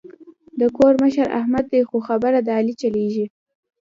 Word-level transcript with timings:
د 0.59 0.61
کور 0.77 0.93
مشر 1.03 1.27
احمد 1.39 1.65
دی 1.73 1.81
خو 1.89 1.97
خبره 2.07 2.39
د 2.43 2.49
علي 2.59 2.73
چلېږي. 2.81 3.25